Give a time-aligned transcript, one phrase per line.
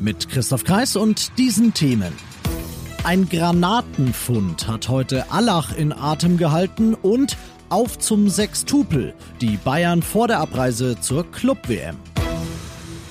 [0.00, 2.12] Mit Christoph Kreis und diesen Themen.
[3.04, 7.36] Ein Granatenfund hat heute Allach in Atem gehalten und
[7.68, 11.96] auf zum Sextupel, die Bayern vor der Abreise zur Club-WM.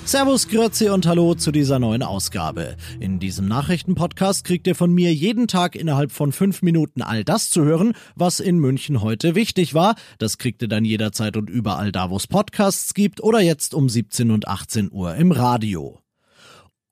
[0.05, 2.77] Servus, Grüezi und Hallo zu dieser neuen Ausgabe.
[2.99, 7.49] In diesem Nachrichtenpodcast kriegt ihr von mir jeden Tag innerhalb von fünf Minuten all das
[7.49, 9.95] zu hören, was in München heute wichtig war.
[10.20, 13.90] Das kriegt ihr dann jederzeit und überall da, wo es Podcasts gibt oder jetzt um
[13.90, 16.04] 17 und 18 Uhr im Radio.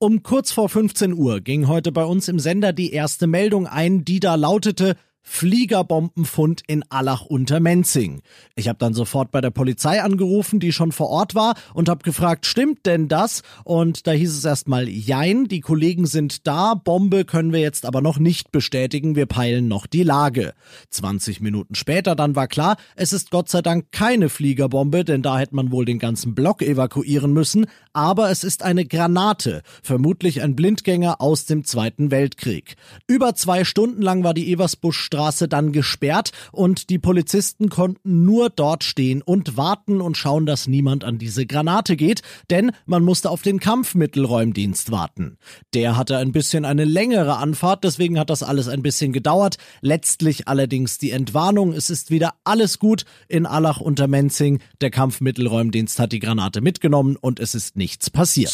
[0.04, 4.04] Um kurz vor 15 Uhr ging heute bei uns im Sender die erste Meldung ein,
[4.04, 8.20] die da lautete, Fliegerbombenfund in Allach unter Menzing.
[8.54, 12.04] Ich habe dann sofort bei der Polizei angerufen, die schon vor Ort war und habe
[12.04, 13.42] gefragt, stimmt denn das?
[13.64, 18.02] Und da hieß es erstmal Jein, die Kollegen sind da, Bombe können wir jetzt aber
[18.02, 20.52] noch nicht bestätigen, wir peilen noch die Lage.
[20.90, 25.38] 20 Minuten später dann war klar, es ist Gott sei Dank keine Fliegerbombe, denn da
[25.38, 30.54] hätte man wohl den ganzen Block evakuieren müssen, aber es ist eine Granate, vermutlich ein
[30.54, 32.76] Blindgänger aus dem Zweiten Weltkrieg.
[33.06, 38.50] Über zwei Stunden lang war die Eversbusch Straße dann gesperrt und die Polizisten konnten nur
[38.50, 43.30] dort stehen und warten und schauen, dass niemand an diese Granate geht, denn man musste
[43.30, 45.38] auf den Kampfmittelräumdienst warten.
[45.72, 49.56] Der hatte ein bisschen eine längere Anfahrt, deswegen hat das alles ein bisschen gedauert.
[49.80, 54.60] Letztlich allerdings die Entwarnung, es ist wieder alles gut in Allach unter Menzing.
[54.80, 58.52] Der Kampfmittelräumdienst hat die Granate mitgenommen und es ist nichts passiert.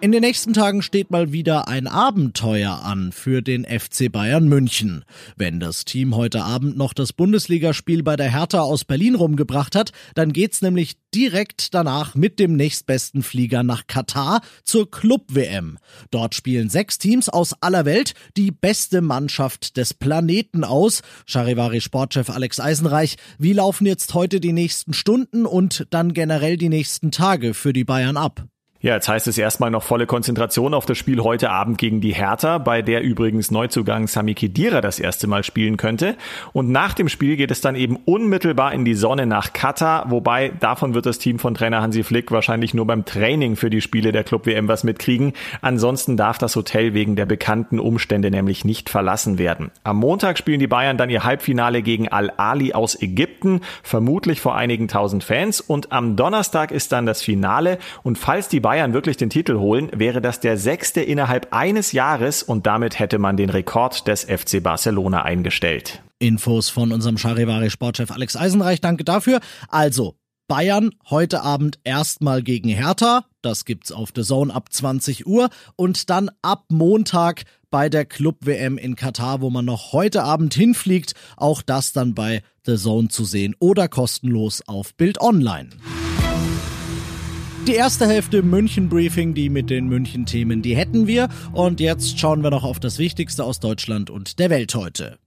[0.00, 5.04] In den nächsten Tagen steht mal wieder ein Abenteuer an für den FC Bayern München.
[5.36, 9.92] Wenn das Team heute Abend noch das Bundesligaspiel bei der Hertha aus Berlin rumgebracht hat,
[10.14, 15.78] dann geht's nämlich direkt danach mit dem nächstbesten Flieger nach Katar zur Club-WM.
[16.10, 21.00] Dort spielen sechs Teams aus aller Welt die beste Mannschaft des Planeten aus.
[21.24, 26.68] Charivari Sportchef Alex Eisenreich, wie laufen jetzt heute die nächsten Stunden und dann generell die
[26.68, 28.44] nächsten Tage für die Bayern ab?
[28.84, 32.14] Ja, jetzt heißt es erstmal noch volle Konzentration auf das Spiel heute Abend gegen die
[32.14, 36.16] Hertha, bei der übrigens Neuzugang Sami Khedira das erste Mal spielen könnte.
[36.52, 40.52] Und nach dem Spiel geht es dann eben unmittelbar in die Sonne nach Katar, wobei
[40.60, 44.12] davon wird das Team von Trainer Hansi Flick wahrscheinlich nur beim Training für die Spiele
[44.12, 45.32] der Club WM was mitkriegen.
[45.62, 49.70] Ansonsten darf das Hotel wegen der bekannten Umstände nämlich nicht verlassen werden.
[49.84, 54.88] Am Montag spielen die Bayern dann ihr Halbfinale gegen Al-Ali aus Ägypten, vermutlich vor einigen
[54.88, 55.62] tausend Fans.
[55.62, 57.78] Und am Donnerstag ist dann das Finale.
[58.02, 61.92] Und falls die Bayern Bayern wirklich den Titel holen, wäre das der sechste innerhalb eines
[61.92, 66.02] Jahres und damit hätte man den Rekord des FC Barcelona eingestellt.
[66.18, 69.38] Infos von unserem Charivari Sportchef Alex Eisenreich, danke dafür.
[69.68, 70.16] Also,
[70.48, 76.10] Bayern heute Abend erstmal gegen Hertha, das gibt's auf The Zone ab 20 Uhr und
[76.10, 81.14] dann ab Montag bei der Club WM in Katar, wo man noch heute Abend hinfliegt,
[81.36, 85.70] auch das dann bei The Zone zu sehen oder kostenlos auf Bild Online.
[87.66, 91.30] Die erste Hälfte München Briefing, die mit den München Themen, die hätten wir.
[91.52, 95.18] Und jetzt schauen wir noch auf das Wichtigste aus Deutschland und der Welt heute.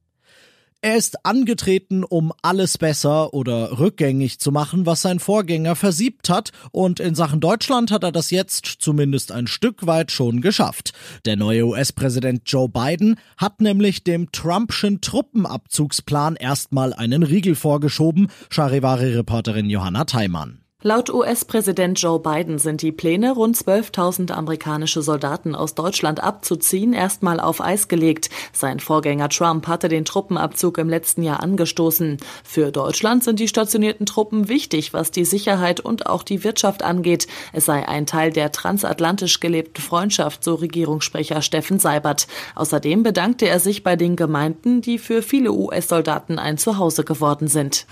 [0.81, 6.51] Er ist angetreten, um alles besser oder rückgängig zu machen, was sein Vorgänger versiebt hat,
[6.71, 10.93] und in Sachen Deutschland hat er das jetzt zumindest ein Stück weit schon geschafft.
[11.25, 19.71] Der neue US-Präsident Joe Biden hat nämlich dem Trumpschen Truppenabzugsplan erstmal einen Riegel vorgeschoben, Charivari-Reporterin
[19.71, 20.66] Johanna Theimann.
[20.83, 27.39] Laut US-Präsident Joe Biden sind die Pläne, rund 12.000 amerikanische Soldaten aus Deutschland abzuziehen, erstmal
[27.39, 28.29] auf Eis gelegt.
[28.53, 32.17] Sein Vorgänger Trump hatte den Truppenabzug im letzten Jahr angestoßen.
[32.43, 37.25] Für Deutschland sind die stationierten Truppen wichtig, was die Sicherheit und auch die Wirtschaft angeht.
[37.53, 42.27] Es sei ein Teil der transatlantisch gelebten Freundschaft, so Regierungssprecher Steffen Seibert.
[42.53, 47.87] Außerdem bedankte er sich bei den Gemeinden, die für viele US-Soldaten ein Zuhause geworden sind.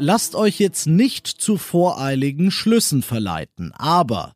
[0.00, 4.34] Lasst euch jetzt nicht zu voreiligen Schlüssen verleiten, aber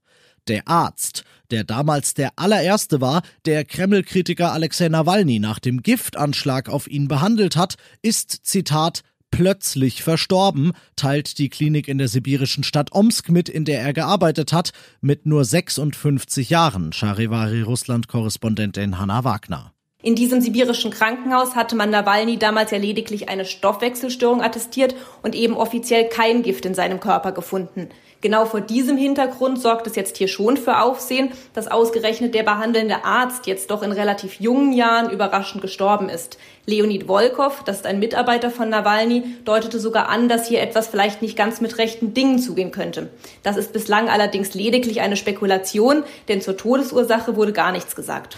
[0.49, 1.23] der Arzt,
[1.53, 7.55] der damals der allererste war, der Kreml-Kritiker Alexei Nawalny nach dem Giftanschlag auf ihn behandelt
[7.55, 13.65] hat, ist, Zitat, plötzlich verstorben, teilt die Klinik in der sibirischen Stadt Omsk mit, in
[13.65, 19.73] der er gearbeitet hat, mit nur 56 Jahren, Charivari Russland-Korrespondentin Hanna Wagner.
[20.05, 25.57] In diesem sibirischen Krankenhaus hatte man Nawalny damals ja lediglich eine Stoffwechselstörung attestiert und eben
[25.57, 27.89] offiziell kein Gift in seinem Körper gefunden.
[28.21, 33.05] Genau vor diesem Hintergrund sorgt es jetzt hier schon für Aufsehen, dass ausgerechnet der behandelnde
[33.05, 36.37] Arzt jetzt doch in relativ jungen Jahren überraschend gestorben ist.
[36.67, 41.23] Leonid Volkov, das ist ein Mitarbeiter von Nawalny, deutete sogar an, dass hier etwas vielleicht
[41.23, 43.09] nicht ganz mit rechten Dingen zugehen könnte.
[43.45, 48.37] Das ist bislang allerdings lediglich eine Spekulation, denn zur Todesursache wurde gar nichts gesagt.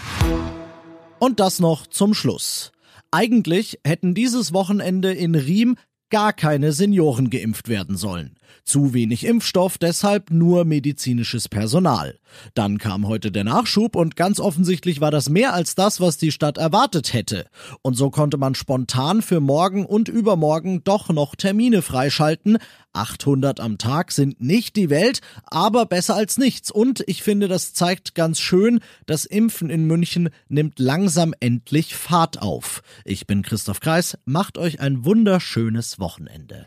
[1.25, 2.71] Und das noch zum Schluss.
[3.11, 5.77] Eigentlich hätten dieses Wochenende in Riem
[6.11, 8.37] gar keine Senioren geimpft werden sollen.
[8.65, 12.19] Zu wenig Impfstoff, deshalb nur medizinisches Personal.
[12.55, 16.33] Dann kam heute der Nachschub und ganz offensichtlich war das mehr als das, was die
[16.33, 17.47] Stadt erwartet hätte.
[17.83, 22.59] Und so konnte man spontan für morgen und übermorgen doch noch Termine freischalten.
[22.93, 26.71] 800 am Tag sind nicht die Welt, aber besser als nichts.
[26.71, 32.41] Und ich finde, das zeigt ganz schön, das Impfen in München nimmt langsam endlich Fahrt
[32.41, 32.83] auf.
[33.05, 36.67] Ich bin Christoph Kreis, macht euch ein wunderschönes Wochenende.